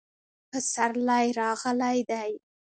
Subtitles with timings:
[0.51, 2.31] پسرلی راغلی دی